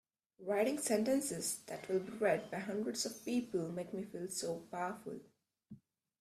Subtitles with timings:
[0.39, 5.19] Writing sentences that will be read by hundreds of people makes me feel so powerful!